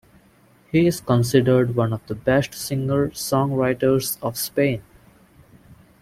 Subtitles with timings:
[0.71, 4.81] He is considered one of the best singer-songwriters of Spain.